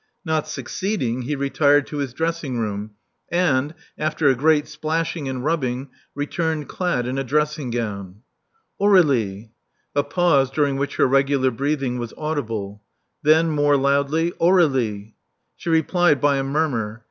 [0.25, 2.95] Not succeeding, he retired to his dressing room
[3.29, 8.23] and, after a great splashing and rubbing, returned clad in a dressing gown.
[8.81, 9.51] Aur^lie.*'
[9.93, 12.81] A pause, during which her regular breathing was audible.
[13.21, 15.13] Then, more loudly, Aur61ie."
[15.57, 16.99] She replied by a murmur.